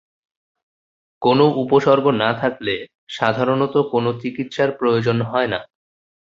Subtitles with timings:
[1.21, 2.73] কোন উপসর্গ না থাকলে,
[3.09, 5.59] সাধারণত কোন চিকিৎসার প্রয়োজন হয়না।